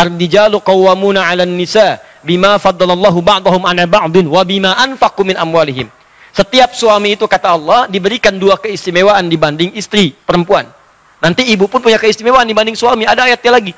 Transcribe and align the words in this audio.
Ar-rijalu 0.00 0.64
qawwamuna 0.64 1.28
'alan 1.28 1.52
nisa 1.52 2.00
bima 2.24 2.56
faddalallahu 2.56 3.20
ba'dahum 3.20 3.60
'ala 3.68 3.84
ba'din 3.84 4.24
wa 4.24 4.40
bima 4.48 4.72
anfaqu 4.80 5.28
min 5.28 5.36
amwalihim. 5.36 5.92
Setiap 6.32 6.72
suami 6.72 7.20
itu 7.20 7.28
kata 7.28 7.52
Allah 7.52 7.84
diberikan 7.84 8.32
dua 8.40 8.56
keistimewaan 8.56 9.28
dibanding 9.28 9.76
istri 9.76 10.16
perempuan. 10.16 10.64
Nanti 11.20 11.44
ibu 11.52 11.68
pun 11.68 11.84
punya 11.84 12.00
keistimewaan 12.00 12.48
dibanding 12.48 12.72
suami. 12.72 13.04
Ada 13.04 13.28
ayatnya 13.28 13.52
lagi. 13.60 13.72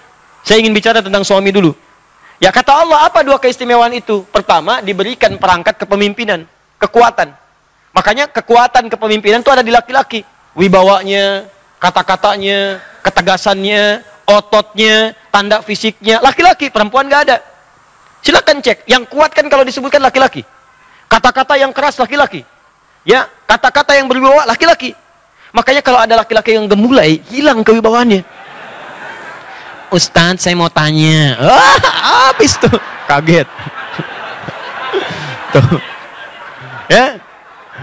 Saya 0.47 0.63
ingin 0.63 0.71
bicara 0.71 1.03
tentang 1.03 1.27
suami 1.27 1.51
dulu. 1.51 1.75
Ya 2.39 2.55
kata 2.55 2.87
Allah 2.87 3.07
apa 3.11 3.27
dua 3.27 3.43
keistimewaan 3.43 3.91
itu? 3.95 4.23
Pertama 4.31 4.79
diberikan 4.79 5.35
perangkat 5.39 5.75
kepemimpinan, 5.79 6.47
kekuatan. 6.79 7.35
Makanya 7.95 8.31
kekuatan 8.31 8.91
kepemimpinan 8.91 9.43
itu 9.43 9.51
ada 9.51 9.63
di 9.63 9.71
laki-laki. 9.75 10.23
Wibawanya, 10.55 11.47
kata-katanya, 11.83 12.83
ketegasannya, 13.01 14.05
ototnya, 14.29 15.15
tanda 15.33 15.65
fisiknya. 15.65 16.21
Laki-laki, 16.21 16.69
perempuan 16.69 17.09
gak 17.09 17.23
ada. 17.27 17.37
Silakan 18.21 18.61
cek. 18.61 18.87
Yang 18.87 19.09
kuat 19.09 19.33
kan 19.33 19.49
kalau 19.49 19.65
disebutkan 19.65 20.05
laki-laki. 20.05 20.45
Kata-kata 21.09 21.59
yang 21.59 21.73
keras 21.73 21.97
laki-laki. 21.97 22.45
Ya, 23.03 23.27
kata-kata 23.49 23.99
yang 23.99 24.07
berwibawa 24.07 24.47
laki-laki. 24.47 24.95
Makanya 25.51 25.83
kalau 25.83 25.99
ada 25.99 26.23
laki-laki 26.23 26.55
yang 26.55 26.71
gemulai, 26.71 27.19
hilang 27.33 27.67
kewibawaannya. 27.67 28.23
Ustaz, 29.93 30.41
saya 30.41 30.57
mau 30.57 30.73
tanya. 30.73 31.37
Ah, 31.37 31.77
habis 32.31 32.57
tuh. 32.57 32.73
Kaget. 33.05 33.45
tuh. 35.53 35.77
Ya. 36.89 37.21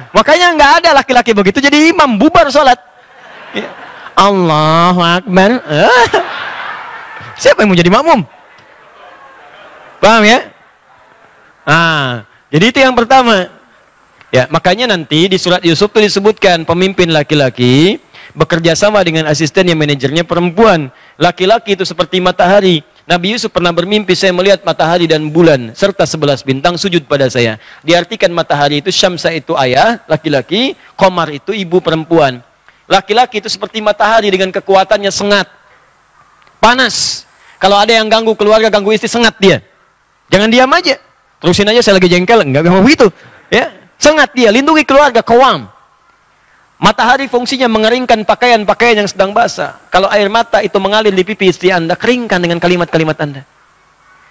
Makanya 0.10 0.58
nggak 0.58 0.72
ada 0.82 0.90
laki-laki 1.04 1.38
begitu 1.38 1.62
jadi 1.62 1.94
imam 1.94 2.18
bubar 2.18 2.50
sholat. 2.50 2.82
Ya. 3.54 3.70
Allahu 4.18 5.06
Akbar. 5.06 5.62
Ah. 5.70 6.29
Siapa 7.40 7.64
yang 7.64 7.72
mau 7.72 7.80
jadi 7.80 7.88
makmum? 7.88 8.28
Paham 10.04 10.24
ya? 10.28 10.52
Ah, 11.64 12.28
jadi 12.52 12.66
itu 12.68 12.80
yang 12.84 12.92
pertama. 12.92 13.48
Ya, 14.30 14.46
makanya 14.52 14.92
nanti 14.92 15.32
di 15.32 15.40
surat 15.40 15.64
Yusuf 15.64 15.90
itu 15.96 16.06
disebutkan 16.06 16.62
pemimpin 16.68 17.10
laki-laki 17.10 17.98
bekerja 18.38 18.78
sama 18.78 19.02
dengan 19.02 19.26
asisten 19.26 19.72
yang 19.72 19.80
manajernya 19.80 20.28
perempuan. 20.28 20.92
Laki-laki 21.18 21.74
itu 21.74 21.88
seperti 21.88 22.22
matahari. 22.22 22.86
Nabi 23.10 23.34
Yusuf 23.34 23.50
pernah 23.50 23.74
bermimpi 23.74 24.14
saya 24.14 24.30
melihat 24.30 24.62
matahari 24.62 25.10
dan 25.10 25.34
bulan 25.34 25.74
serta 25.74 26.06
sebelas 26.06 26.46
bintang 26.46 26.78
sujud 26.78 27.10
pada 27.10 27.26
saya. 27.26 27.58
Diartikan 27.82 28.30
matahari 28.30 28.86
itu 28.86 28.94
Syamsa 28.94 29.34
itu 29.34 29.58
ayah, 29.58 29.98
laki-laki, 30.06 30.78
Komar 30.94 31.34
itu 31.34 31.50
ibu 31.50 31.82
perempuan. 31.82 32.46
Laki-laki 32.86 33.42
itu 33.42 33.50
seperti 33.50 33.82
matahari 33.82 34.30
dengan 34.30 34.54
kekuatannya 34.54 35.10
sengat. 35.10 35.50
Panas. 36.62 37.29
Kalau 37.60 37.76
ada 37.76 37.92
yang 37.92 38.08
ganggu 38.08 38.32
keluarga, 38.40 38.72
ganggu 38.72 38.96
istri, 38.96 39.12
sengat 39.12 39.36
dia. 39.36 39.60
Jangan 40.32 40.48
diam 40.48 40.72
aja. 40.72 40.96
Terusin 41.44 41.68
aja 41.68 41.84
saya 41.84 42.00
lagi 42.00 42.08
jengkel, 42.08 42.40
enggak 42.44 42.64
mau 42.72 42.80
begitu. 42.80 43.12
Ya, 43.52 43.68
sengat 44.00 44.32
dia, 44.32 44.50
lindungi 44.50 44.88
keluarga, 44.88 45.20
kawam. 45.20 45.68
Matahari 46.80 47.28
fungsinya 47.28 47.68
mengeringkan 47.68 48.24
pakaian-pakaian 48.24 49.04
yang 49.04 49.10
sedang 49.12 49.36
basah. 49.36 49.76
Kalau 49.92 50.08
air 50.08 50.32
mata 50.32 50.64
itu 50.64 50.80
mengalir 50.80 51.12
di 51.12 51.28
pipi 51.28 51.52
istri 51.52 51.76
Anda, 51.76 52.00
keringkan 52.00 52.40
dengan 52.40 52.64
kalimat-kalimat 52.64 53.20
Anda. 53.20 53.44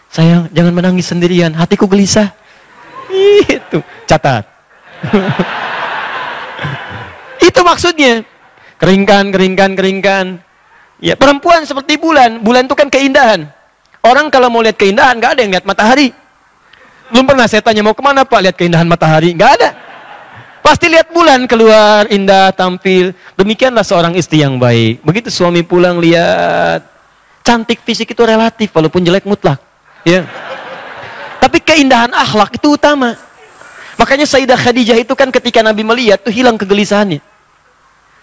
Sayang, 0.09 0.49
jangan 0.57 0.73
menangis 0.73 1.13
sendirian, 1.13 1.53
hatiku 1.53 1.85
gelisah. 1.85 2.33
Itu, 3.45 3.85
catat. 4.09 4.49
itu 7.49 7.61
maksudnya. 7.61 8.25
Keringkan, 8.81 9.29
keringkan, 9.29 9.77
keringkan. 9.77 10.41
Ya, 10.99 11.15
perempuan 11.15 11.63
seperti 11.63 11.95
bulan. 11.95 12.43
Bulan 12.43 12.67
itu 12.67 12.75
kan 12.75 12.91
keindahan. 12.91 13.47
Orang 14.03 14.31
kalau 14.31 14.51
mau 14.51 14.63
lihat 14.63 14.79
keindahan, 14.79 15.15
nggak 15.19 15.39
ada 15.39 15.41
yang 15.47 15.53
lihat 15.55 15.67
matahari. 15.67 16.11
Belum 17.09 17.25
pernah 17.25 17.47
saya 17.49 17.63
tanya 17.65 17.81
mau 17.81 17.97
ke 17.97 18.03
mana 18.05 18.27
Pak 18.27 18.41
lihat 18.45 18.57
keindahan 18.59 18.85
matahari. 18.85 19.33
Nggak 19.33 19.53
ada. 19.63 19.71
Pasti 20.61 20.91
lihat 20.91 21.09
bulan 21.15 21.49
keluar, 21.49 22.05
indah, 22.13 22.53
tampil. 22.53 23.17
Demikianlah 23.39 23.87
seorang 23.87 24.13
istri 24.19 24.43
yang 24.45 24.61
baik. 24.61 25.01
Begitu 25.07 25.33
suami 25.33 25.65
pulang 25.65 26.03
lihat. 26.03 26.85
Cantik 27.47 27.81
fisik 27.81 28.13
itu 28.13 28.23
relatif, 28.27 28.69
walaupun 28.77 29.01
jelek 29.01 29.25
mutlak. 29.25 29.57
Ya. 30.05 30.29
Tapi 31.41 31.65
keindahan 31.65 32.13
akhlak 32.13 32.61
itu 32.61 32.77
utama. 32.77 33.17
Makanya 33.97 34.29
Sayyidah 34.29 34.61
Khadijah 34.61 35.01
itu 35.01 35.15
kan 35.17 35.33
ketika 35.33 35.65
Nabi 35.65 35.81
melihat 35.81 36.21
tuh 36.21 36.35
hilang 36.35 36.61
kegelisahannya. 36.61 37.25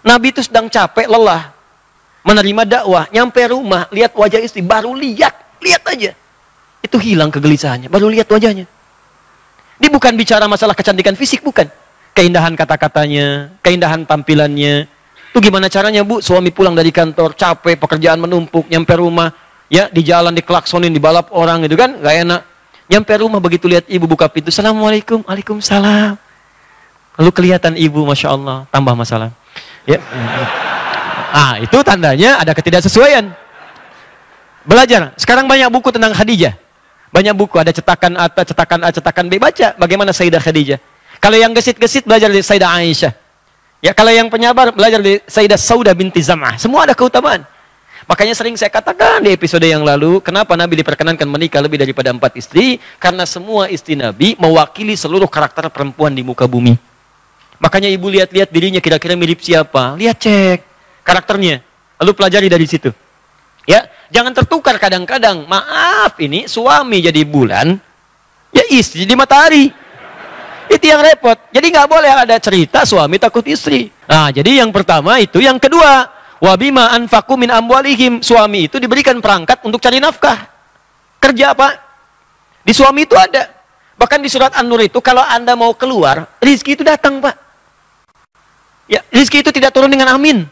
Nabi 0.06 0.30
itu 0.30 0.46
sedang 0.46 0.70
capek, 0.70 1.10
lelah. 1.10 1.55
Menerima 2.26 2.62
dakwah, 2.66 3.06
nyampe 3.14 3.38
rumah, 3.46 3.86
lihat 3.94 4.10
wajah 4.10 4.42
istri, 4.42 4.58
baru 4.58 4.90
lihat, 4.98 5.30
lihat 5.62 5.82
aja. 5.86 6.10
Itu 6.82 6.98
hilang 6.98 7.30
kegelisahannya, 7.30 7.86
baru 7.86 8.10
lihat 8.10 8.26
wajahnya. 8.26 8.66
Dia 9.78 9.90
bukan 9.94 10.18
bicara 10.18 10.50
masalah 10.50 10.74
kecantikan 10.74 11.14
fisik, 11.14 11.46
bukan. 11.46 11.70
Keindahan 12.18 12.58
kata-katanya, 12.58 13.54
keindahan 13.62 14.02
tampilannya. 14.02 14.90
Itu 15.30 15.38
gimana 15.38 15.70
caranya 15.70 16.02
bu? 16.02 16.18
Suami 16.18 16.50
pulang 16.50 16.74
dari 16.74 16.90
kantor, 16.90 17.38
capek, 17.38 17.78
pekerjaan 17.78 18.18
menumpuk, 18.18 18.66
nyampe 18.66 18.98
rumah, 18.98 19.30
ya 19.70 19.86
di 19.86 20.02
jalan 20.02 20.34
dikelaksonin, 20.34 20.90
dibalap 20.90 21.30
orang 21.30 21.62
gitu 21.62 21.78
kan, 21.78 21.94
gak 22.02 22.14
enak. 22.26 22.42
Nyampe 22.90 23.12
rumah 23.22 23.38
begitu 23.38 23.70
lihat 23.70 23.86
ibu 23.86 24.10
buka 24.10 24.26
pintu, 24.26 24.50
Assalamualaikum, 24.50 25.22
Waalaikumsalam. 25.22 26.18
Lalu 27.22 27.30
kelihatan 27.30 27.78
ibu, 27.78 28.02
Masya 28.02 28.34
Allah, 28.34 28.66
tambah 28.74 28.98
masalah. 28.98 29.30
Ya. 29.86 30.02
Ah, 31.32 31.58
itu 31.58 31.78
tandanya 31.82 32.38
ada 32.38 32.52
ketidaksesuaian. 32.54 33.32
Belajar. 34.66 35.14
Sekarang 35.14 35.46
banyak 35.46 35.70
buku 35.70 35.94
tentang 35.94 36.10
Khadijah. 36.10 36.58
Banyak 37.14 37.34
buku, 37.38 37.56
ada 37.56 37.70
cetakan 37.70 38.18
A, 38.18 38.26
cetakan 38.28 38.80
A, 38.82 38.88
cetakan 38.90 39.24
B. 39.30 39.38
Baca 39.38 39.78
bagaimana 39.78 40.10
Sayyidah 40.10 40.42
Khadijah. 40.42 40.82
Kalau 41.22 41.38
yang 41.38 41.54
gesit-gesit 41.54 42.04
belajar 42.04 42.28
dari 42.28 42.42
Sayyidah 42.42 42.70
Aisyah. 42.82 43.12
Ya, 43.80 43.94
kalau 43.94 44.10
yang 44.10 44.26
penyabar 44.26 44.74
belajar 44.74 44.98
dari 45.00 45.22
Sayyidah 45.24 45.56
Saudah 45.56 45.94
binti 45.94 46.18
Zam'ah. 46.20 46.58
Semua 46.58 46.84
ada 46.84 46.92
keutamaan. 46.92 47.46
Makanya 48.06 48.34
sering 48.38 48.54
saya 48.58 48.70
katakan 48.70 49.22
di 49.22 49.34
episode 49.34 49.66
yang 49.66 49.82
lalu, 49.82 50.22
kenapa 50.22 50.54
Nabi 50.54 50.82
diperkenankan 50.82 51.26
menikah 51.26 51.58
lebih 51.62 51.80
daripada 51.80 52.10
empat 52.14 52.38
istri? 52.38 52.78
Karena 53.02 53.26
semua 53.26 53.66
istri 53.66 53.98
Nabi 53.98 54.38
mewakili 54.38 54.94
seluruh 54.94 55.26
karakter 55.26 55.66
perempuan 55.70 56.14
di 56.14 56.22
muka 56.22 56.46
bumi. 56.46 56.78
Makanya 57.58 57.88
ibu 57.88 58.06
lihat-lihat 58.12 58.52
dirinya 58.52 58.78
kira-kira 58.82 59.16
mirip 59.16 59.40
siapa. 59.40 59.96
Lihat 59.96 60.16
cek 60.20 60.75
karakternya. 61.06 61.62
Lalu 62.02 62.12
pelajari 62.12 62.50
dari 62.50 62.66
situ. 62.66 62.90
Ya, 63.66 63.86
jangan 64.10 64.34
tertukar 64.34 64.76
kadang-kadang. 64.82 65.46
Maaf 65.46 66.18
ini 66.18 66.50
suami 66.50 67.02
jadi 67.02 67.22
bulan, 67.22 67.78
ya 68.50 68.64
istri 68.74 69.06
jadi 69.06 69.14
matahari. 69.14 69.70
Itu 70.66 70.82
yang 70.82 70.98
repot. 70.98 71.38
Jadi 71.54 71.66
nggak 71.70 71.88
boleh 71.88 72.10
ada 72.10 72.36
cerita 72.42 72.82
suami 72.82 73.22
takut 73.22 73.46
istri. 73.46 73.86
Nah, 74.10 74.34
jadi 74.34 74.66
yang 74.66 74.74
pertama 74.74 75.18
itu, 75.22 75.38
yang 75.38 75.62
kedua, 75.62 76.10
wabima 76.42 76.90
anfaku 76.90 77.38
min 77.38 77.54
amwalihim. 77.54 78.18
Suami 78.18 78.66
itu 78.66 78.82
diberikan 78.82 79.18
perangkat 79.22 79.62
untuk 79.62 79.78
cari 79.78 80.02
nafkah. 80.02 80.46
Kerja 81.22 81.54
apa? 81.54 81.74
Di 82.66 82.74
suami 82.74 83.06
itu 83.06 83.14
ada. 83.14 83.46
Bahkan 83.96 84.20
di 84.20 84.28
surat 84.28 84.52
An-Nur 84.58 84.84
itu 84.84 84.98
kalau 85.00 85.24
Anda 85.24 85.56
mau 85.56 85.72
keluar, 85.72 86.28
rizki 86.42 86.76
itu 86.76 86.84
datang, 86.84 87.22
Pak. 87.22 87.34
Ya, 88.90 89.00
rizki 89.08 89.40
itu 89.40 89.50
tidak 89.50 89.72
turun 89.72 89.88
dengan 89.88 90.12
amin. 90.12 90.44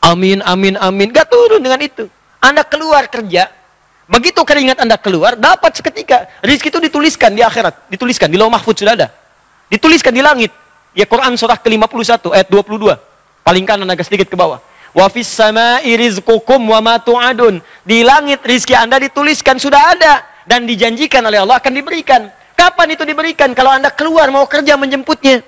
Amin, 0.00 0.40
amin, 0.42 0.80
amin. 0.80 1.08
Gak 1.12 1.28
turun 1.28 1.60
dengan 1.60 1.80
itu. 1.80 2.08
Anda 2.40 2.64
keluar 2.64 3.04
kerja, 3.06 3.52
Begitu 4.10 4.42
keringat 4.42 4.82
Anda 4.82 4.98
keluar, 4.98 5.38
dapat 5.38 5.70
seketika. 5.78 6.26
Rizki 6.42 6.66
itu 6.66 6.82
dituliskan 6.82 7.30
di 7.30 7.46
akhirat. 7.46 7.86
Dituliskan, 7.86 8.26
di 8.26 8.34
lauh 8.34 8.50
mahfud 8.50 8.74
sudah 8.74 8.98
ada. 8.98 9.06
Dituliskan 9.70 10.10
di 10.10 10.18
langit. 10.18 10.50
Ya 10.98 11.06
Quran 11.06 11.38
surah 11.38 11.54
ke-51 11.62 12.34
ayat 12.34 12.50
22. 12.50 12.98
Paling 13.46 13.62
kanan 13.62 13.86
agak 13.86 14.10
sedikit 14.10 14.26
ke 14.26 14.34
bawah. 14.34 14.58
Wa 14.90 15.06
fis 15.06 15.30
sama'i 15.30 15.94
rizqukum 15.94 16.58
wa 16.58 16.82
ma 16.82 16.98
tu'adun. 16.98 17.62
Di 17.86 18.02
langit 18.02 18.42
rizki 18.42 18.74
Anda 18.74 18.98
dituliskan 18.98 19.62
sudah 19.62 19.94
ada 19.94 20.26
dan 20.42 20.66
dijanjikan 20.66 21.22
oleh 21.22 21.46
Allah 21.46 21.62
akan 21.62 21.70
diberikan. 21.70 22.26
Kapan 22.58 22.98
itu 22.98 23.06
diberikan? 23.06 23.54
Kalau 23.54 23.70
Anda 23.70 23.94
keluar 23.94 24.26
mau 24.34 24.42
kerja 24.50 24.74
menjemputnya. 24.74 25.46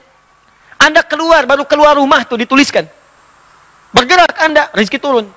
Anda 0.78 1.02
keluar 1.02 1.50
baru 1.50 1.66
keluar 1.66 1.98
rumah 1.98 2.22
tuh 2.22 2.38
dituliskan. 2.38 2.86
Bergerak 3.92 4.34
Anda, 4.40 4.72
rizki 4.72 4.96
turun. 4.96 5.28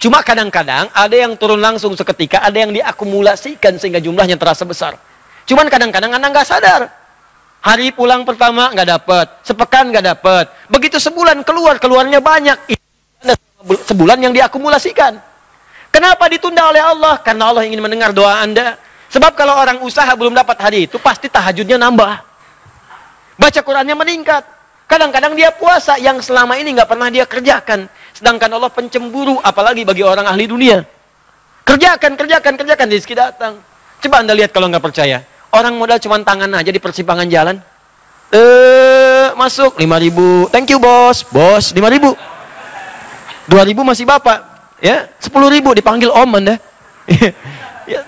Cuma 0.00 0.24
kadang-kadang 0.24 0.90
ada 0.90 1.12
yang 1.16 1.36
turun 1.38 1.60
langsung 1.62 1.94
seketika, 1.94 2.42
ada 2.42 2.56
yang 2.56 2.74
diakumulasikan 2.74 3.78
sehingga 3.78 4.02
jumlahnya 4.02 4.34
terasa 4.34 4.66
besar. 4.66 4.98
Cuman 5.46 5.70
kadang-kadang 5.70 6.10
Anda 6.10 6.26
nggak 6.32 6.46
sadar. 6.48 6.90
Hari 7.60 7.92
pulang 7.92 8.24
pertama 8.24 8.72
nggak 8.72 8.88
dapat, 8.88 9.26
sepekan 9.44 9.92
nggak 9.92 10.04
dapat. 10.16 10.44
Begitu 10.72 10.96
sebulan 10.96 11.44
keluar, 11.44 11.76
keluarnya 11.76 12.18
banyak. 12.18 12.56
Sebulan 13.84 14.16
yang 14.24 14.32
diakumulasikan. 14.32 15.20
Kenapa 15.92 16.24
ditunda 16.32 16.64
oleh 16.72 16.80
Allah? 16.80 17.20
Karena 17.20 17.52
Allah 17.52 17.68
ingin 17.68 17.84
mendengar 17.84 18.16
doa 18.16 18.40
Anda. 18.40 18.80
Sebab 19.12 19.36
kalau 19.36 19.58
orang 19.58 19.82
usaha 19.84 20.08
belum 20.16 20.32
dapat 20.32 20.56
hari 20.56 20.88
itu, 20.88 20.96
pasti 20.96 21.28
tahajudnya 21.28 21.76
nambah. 21.76 22.24
Baca 23.36 23.60
Qurannya 23.60 23.92
meningkat. 23.98 24.59
Kadang-kadang 24.90 25.38
dia 25.38 25.54
puasa 25.54 25.94
yang 26.02 26.18
selama 26.18 26.58
ini 26.58 26.74
nggak 26.74 26.90
pernah 26.90 27.06
dia 27.14 27.22
kerjakan. 27.22 27.86
Sedangkan 28.10 28.50
Allah 28.50 28.74
pencemburu, 28.74 29.38
apalagi 29.38 29.86
bagi 29.86 30.02
orang 30.02 30.26
ahli 30.26 30.50
dunia. 30.50 30.82
Kerjakan, 31.62 32.18
kerjakan, 32.18 32.58
kerjakan. 32.58 32.86
Rizki 32.90 33.14
datang. 33.14 33.62
Coba 34.02 34.26
anda 34.26 34.34
lihat 34.34 34.50
kalau 34.50 34.66
nggak 34.66 34.82
percaya. 34.82 35.22
Orang 35.54 35.78
modal 35.78 36.02
cuma 36.02 36.18
tangan 36.26 36.50
aja 36.58 36.74
di 36.74 36.82
persimpangan 36.82 37.30
jalan. 37.30 37.62
Eh, 38.34 39.30
masuk 39.38 39.78
5 39.78 40.02
ribu. 40.02 40.50
Thank 40.50 40.74
you 40.74 40.82
bos. 40.82 41.22
Bos, 41.30 41.70
5 41.70 41.86
ribu. 41.86 42.10
2 43.46 43.62
ribu 43.70 43.86
masih 43.86 44.02
bapak. 44.02 44.42
Ya, 44.82 45.06
10 45.22 45.54
ribu 45.54 45.70
dipanggil 45.70 46.10
om 46.10 46.34
anda. 46.34 46.58
ya, 47.86 48.02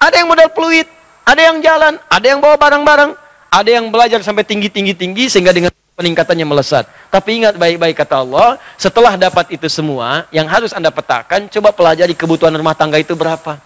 ada 0.00 0.14
yang 0.16 0.28
modal 0.32 0.48
peluit. 0.56 0.88
Ada 1.28 1.52
yang 1.52 1.60
jalan. 1.60 2.00
Ada 2.08 2.26
yang 2.32 2.40
bawa 2.40 2.56
barang-barang. 2.56 3.25
Ada 3.50 3.80
yang 3.80 3.88
belajar 3.88 4.20
sampai 4.20 4.44
tinggi-tinggi-tinggi 4.44 5.30
sehingga 5.32 5.54
dengan 5.54 5.72
peningkatannya 5.96 6.44
melesat. 6.44 6.84
Tapi 7.08 7.42
ingat 7.42 7.56
baik-baik 7.56 7.96
kata 7.96 8.20
Allah, 8.20 8.60
setelah 8.76 9.16
dapat 9.16 9.48
itu 9.56 9.66
semua, 9.72 10.28
yang 10.28 10.44
harus 10.44 10.76
Anda 10.76 10.92
petakan, 10.92 11.48
coba 11.48 11.72
pelajari 11.72 12.12
kebutuhan 12.12 12.52
rumah 12.52 12.76
tangga 12.76 13.00
itu 13.00 13.16
berapa. 13.16 13.56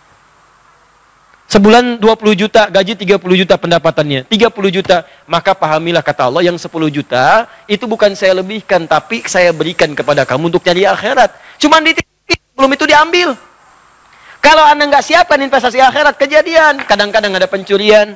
Sebulan 1.51 1.99
20 1.99 2.39
juta, 2.39 2.71
gaji 2.71 2.95
30 2.95 3.19
juta 3.19 3.59
pendapatannya. 3.59 4.23
30 4.31 4.71
juta, 4.71 5.03
maka 5.27 5.51
pahamilah 5.51 5.99
kata 5.99 6.31
Allah 6.31 6.47
yang 6.47 6.55
10 6.55 6.71
juta, 6.87 7.51
itu 7.67 7.91
bukan 7.91 8.15
saya 8.15 8.39
lebihkan, 8.39 8.87
tapi 8.87 9.27
saya 9.27 9.51
berikan 9.51 9.91
kepada 9.91 10.23
kamu 10.23 10.55
untuk 10.55 10.63
nyari 10.63 10.87
akhirat. 10.87 11.35
Cuma 11.59 11.83
di 11.83 11.99
belum 12.55 12.71
itu 12.71 12.87
diambil. 12.87 13.35
Kalau 14.39 14.63
Anda 14.63 14.87
nggak 14.87 15.03
siapkan 15.03 15.43
investasi 15.43 15.83
akhirat, 15.83 16.15
kejadian. 16.15 16.87
Kadang-kadang 16.87 17.35
ada 17.35 17.51
pencurian, 17.51 18.15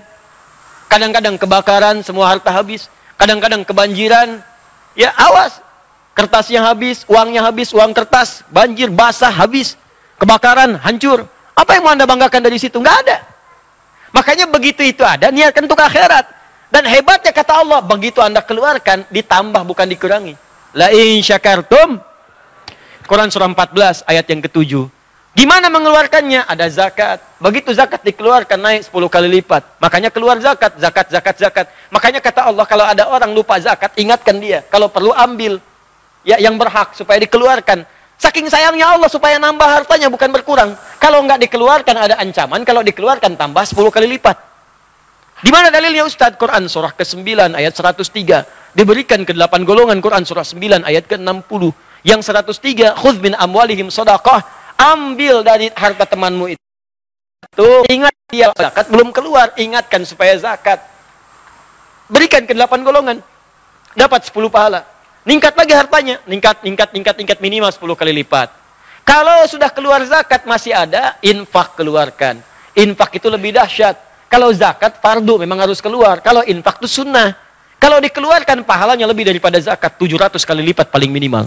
kadang-kadang 0.95 1.35
kebakaran, 1.35 1.97
semua 2.07 2.31
harta 2.31 2.55
habis. 2.55 2.87
Kadang-kadang 3.19 3.67
kebanjiran, 3.67 4.39
ya 4.95 5.11
awas. 5.19 5.59
Kertasnya 6.15 6.63
habis, 6.63 7.03
uangnya 7.11 7.43
habis, 7.43 7.75
uang 7.75 7.91
kertas, 7.91 8.47
banjir, 8.47 8.87
basah, 8.95 9.35
habis. 9.35 9.75
Kebakaran, 10.23 10.79
hancur. 10.79 11.27
Apa 11.59 11.75
yang 11.75 11.83
mau 11.83 11.91
anda 11.91 12.07
banggakan 12.07 12.39
dari 12.47 12.63
situ? 12.63 12.79
Nggak 12.79 12.97
ada. 13.07 13.19
Makanya 14.15 14.47
begitu 14.47 14.87
itu 14.87 15.03
ada, 15.03 15.35
niatkan 15.35 15.67
untuk 15.67 15.83
akhirat. 15.83 16.31
Dan 16.71 16.87
hebatnya 16.87 17.35
kata 17.35 17.67
Allah, 17.67 17.83
begitu 17.83 18.23
anda 18.23 18.39
keluarkan, 18.39 19.11
ditambah 19.11 19.67
bukan 19.67 19.91
dikurangi. 19.91 20.39
La 20.79 20.95
in 20.95 21.19
syakartum. 21.19 21.99
Quran 23.11 23.35
surah 23.35 23.51
14 23.51 24.07
ayat 24.07 24.27
yang 24.31 24.43
ketujuh. 24.47 24.87
Gimana 25.35 25.67
mengeluarkannya? 25.67 26.47
Ada 26.47 26.71
zakat. 26.71 27.19
Begitu 27.43 27.75
zakat 27.75 28.07
dikeluarkan 28.07 28.55
naik 28.55 28.87
10 28.87 28.95
kali 29.11 29.29
lipat. 29.43 29.67
Makanya 29.83 30.15
keluar 30.15 30.39
zakat, 30.39 30.79
zakat, 30.79 31.11
zakat, 31.11 31.37
zakat. 31.43 31.67
Makanya 31.91 32.23
kata 32.23 32.47
Allah 32.47 32.63
kalau 32.63 32.87
ada 32.87 33.11
orang 33.11 33.35
lupa 33.35 33.59
zakat, 33.59 33.91
ingatkan 33.99 34.39
dia. 34.39 34.63
Kalau 34.71 34.87
perlu 34.87 35.11
ambil. 35.11 35.59
Ya 36.23 36.39
yang 36.39 36.55
berhak 36.55 36.95
supaya 36.95 37.19
dikeluarkan. 37.19 37.83
Saking 38.15 38.47
sayangnya 38.47 38.95
Allah 38.95 39.11
supaya 39.11 39.35
nambah 39.43 39.67
hartanya 39.67 40.07
bukan 40.07 40.31
berkurang. 40.31 40.79
Kalau 41.03 41.19
nggak 41.27 41.43
dikeluarkan 41.51 41.97
ada 41.99 42.15
ancaman, 42.23 42.63
kalau 42.63 42.87
dikeluarkan 42.87 43.35
tambah 43.35 43.67
10 43.67 43.91
kali 43.91 44.07
lipat. 44.15 44.39
Di 45.43 45.51
mana 45.51 45.69
dalilnya 45.69 46.07
Ustadz? 46.07 46.39
Quran 46.39 46.71
surah 46.71 46.95
ke-9 46.95 47.59
ayat 47.59 47.75
103. 47.75 48.71
Diberikan 48.71 49.27
ke 49.27 49.35
8 49.35 49.67
golongan 49.67 49.99
Quran 49.99 50.23
surah 50.23 50.47
9 50.47 50.87
ayat 50.87 51.11
ke-60. 51.11 51.63
Yang 52.07 52.21
103, 52.31 52.95
khudh 52.95 53.19
min 53.19 53.35
amwalihim 53.35 53.91
sadaqah 53.91 54.64
ambil 54.79 55.43
dari 55.47 55.71
harta 55.75 56.05
temanmu 56.05 56.55
itu. 56.55 56.65
Tuh, 57.55 57.87
ingat 57.87 58.15
dia 58.33 58.51
zakat 58.57 58.91
belum 58.91 59.15
keluar, 59.15 59.55
ingatkan 59.55 60.03
supaya 60.03 60.35
zakat. 60.41 60.83
Berikan 62.11 62.45
ke 62.45 62.53
delapan 62.53 62.83
golongan. 62.83 63.19
Dapat 63.95 64.27
sepuluh 64.27 64.51
pahala. 64.51 64.83
Ningkat 65.25 65.55
lagi 65.57 65.73
hartanya, 65.73 66.21
ningkat, 66.29 66.61
ningkat, 66.61 66.91
ningkat, 66.93 67.15
ningkat 67.17 67.39
minimal 67.41 67.71
sepuluh 67.73 67.97
kali 67.97 68.13
lipat. 68.13 68.53
Kalau 69.05 69.45
sudah 69.49 69.69
keluar 69.69 70.01
zakat 70.05 70.49
masih 70.49 70.73
ada, 70.73 71.17
infak 71.21 71.77
keluarkan. 71.77 72.41
Infak 72.75 73.21
itu 73.21 73.29
lebih 73.29 73.55
dahsyat. 73.55 73.97
Kalau 74.27 74.51
zakat 74.51 74.99
fardu 74.99 75.45
memang 75.45 75.61
harus 75.63 75.79
keluar. 75.79 76.19
Kalau 76.25 76.43
infak 76.43 76.83
itu 76.83 77.01
sunnah. 77.01 77.37
Kalau 77.79 78.01
dikeluarkan 78.01 78.65
pahalanya 78.65 79.05
lebih 79.05 79.29
daripada 79.29 79.61
zakat 79.61 79.95
700 80.01 80.41
kali 80.41 80.65
lipat 80.73 80.89
paling 80.89 81.13
minimal. 81.13 81.45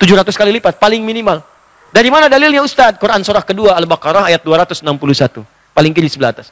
700 0.00 0.32
kali 0.32 0.50
lipat 0.58 0.80
paling 0.80 1.04
minimal. 1.04 1.44
Dari 1.92 2.08
mana 2.08 2.24
dalilnya 2.32 2.64
Ustaz? 2.64 2.96
Quran 2.96 3.20
surah 3.20 3.44
kedua 3.44 3.76
Al-Baqarah 3.76 4.32
ayat 4.32 4.40
261. 4.40 5.44
Paling 5.76 5.92
kiri 5.92 6.08
sebelah 6.08 6.32
atas. 6.32 6.48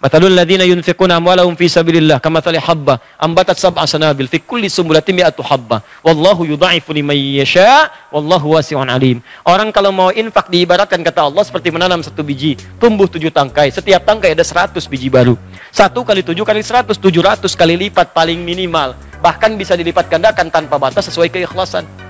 Matalul 0.00 0.32
ladina 0.32 0.64
yunfiquna 0.64 1.20
amwalahum 1.20 1.58
fi 1.58 1.68
sabilillah 1.68 2.22
kamathali 2.22 2.56
habba 2.56 3.02
ambatat 3.18 3.58
sab'a 3.58 3.82
sanabil 3.82 4.30
fi 4.30 4.38
kulli 4.38 4.70
sumbulatin 4.70 5.10
mi'atu 5.10 5.42
habba 5.42 5.82
wallahu 6.06 6.46
yudha'ifu 6.46 6.94
liman 6.94 7.18
yasha 7.18 7.90
wallahu 8.14 8.56
wasi'un 8.56 8.88
alim. 8.88 9.20
Orang 9.44 9.74
kalau 9.74 9.92
mau 9.92 10.08
infak 10.14 10.48
diibaratkan 10.48 11.02
kata 11.04 11.26
Allah 11.26 11.42
seperti 11.44 11.68
menanam 11.74 12.00
satu 12.00 12.22
biji, 12.24 12.56
tumbuh 12.78 13.10
tujuh 13.10 13.28
tangkai. 13.34 13.68
Setiap 13.74 14.08
tangkai 14.08 14.38
ada 14.38 14.46
seratus 14.46 14.88
biji 14.88 15.12
baru. 15.12 15.36
Satu 15.68 16.00
kali 16.00 16.24
tujuh 16.24 16.46
kali 16.48 16.64
seratus, 16.64 16.96
tujuh 16.96 17.20
ratus 17.20 17.52
kali 17.52 17.76
lipat 17.76 18.16
paling 18.16 18.40
minimal. 18.40 18.96
Bahkan 19.20 19.58
bisa 19.58 19.74
dilipat 19.74 20.08
gandakan 20.08 20.48
tanpa 20.48 20.78
batas 20.80 21.10
sesuai 21.10 21.28
keikhlasan. 21.28 22.07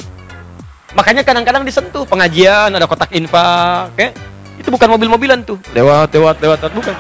Makanya 0.97 1.21
kadang-kadang 1.21 1.69
disentuh 1.69 2.09
pengajian, 2.09 2.73
ada 2.73 2.89
kotak 2.89 3.13
infak, 3.13 3.93
ya. 4.01 4.09
Itu 4.57 4.73
bukan 4.73 4.89
mobil-mobilan 4.97 5.45
tuh. 5.45 5.61
Lewat, 5.77 6.09
lewat, 6.17 6.41
lewat, 6.41 6.59
bukan. 6.73 6.95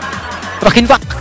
Kotak 0.60 0.76
infak. 0.76 1.17